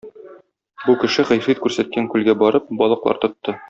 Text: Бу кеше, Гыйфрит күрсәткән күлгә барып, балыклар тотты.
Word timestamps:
Бу 0.85 0.95
кеше, 1.03 1.27
Гыйфрит 1.33 1.63
күрсәткән 1.67 2.11
күлгә 2.17 2.39
барып, 2.45 2.77
балыклар 2.83 3.27
тотты. 3.27 3.59